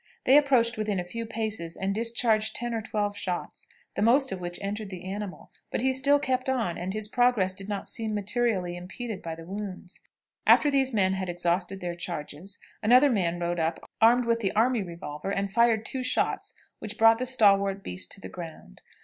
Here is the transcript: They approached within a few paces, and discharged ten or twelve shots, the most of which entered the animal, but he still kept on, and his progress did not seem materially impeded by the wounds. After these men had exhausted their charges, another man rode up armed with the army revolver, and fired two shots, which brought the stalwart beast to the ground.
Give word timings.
They 0.23 0.35
approached 0.35 0.77
within 0.79 0.99
a 0.99 1.03
few 1.05 1.27
paces, 1.27 1.75
and 1.77 1.93
discharged 1.93 2.55
ten 2.55 2.73
or 2.73 2.81
twelve 2.81 3.15
shots, 3.15 3.67
the 3.93 4.01
most 4.01 4.31
of 4.31 4.41
which 4.41 4.57
entered 4.59 4.89
the 4.89 5.05
animal, 5.05 5.51
but 5.69 5.81
he 5.81 5.93
still 5.93 6.17
kept 6.17 6.49
on, 6.49 6.75
and 6.75 6.91
his 6.91 7.07
progress 7.07 7.53
did 7.53 7.69
not 7.69 7.87
seem 7.87 8.15
materially 8.15 8.75
impeded 8.75 9.21
by 9.21 9.35
the 9.35 9.45
wounds. 9.45 9.99
After 10.47 10.71
these 10.71 10.91
men 10.91 11.13
had 11.13 11.29
exhausted 11.29 11.81
their 11.81 11.93
charges, 11.93 12.57
another 12.81 13.11
man 13.11 13.37
rode 13.39 13.59
up 13.59 13.79
armed 14.01 14.25
with 14.25 14.39
the 14.39 14.51
army 14.53 14.81
revolver, 14.81 15.29
and 15.29 15.51
fired 15.53 15.85
two 15.85 16.01
shots, 16.01 16.55
which 16.79 16.97
brought 16.97 17.19
the 17.19 17.27
stalwart 17.27 17.83
beast 17.83 18.11
to 18.13 18.19
the 18.21 18.27
ground. 18.27 18.81